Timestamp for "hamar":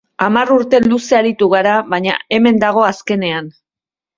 0.25-0.51